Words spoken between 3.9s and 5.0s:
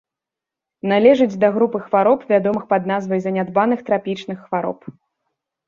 трапічных хвароб.